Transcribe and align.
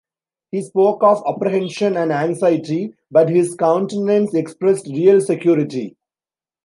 He 0.49 0.63
spoke 0.63 1.03
of 1.03 1.21
apprehension 1.27 1.95
and 1.95 2.11
anxiety, 2.11 2.95
but 3.11 3.29
his 3.29 3.53
countenance 3.53 4.33
expressed 4.33 4.87
real 4.87 5.21
security. 5.21 5.95